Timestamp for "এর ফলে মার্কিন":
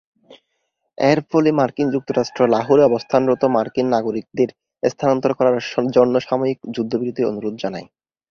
0.97-1.87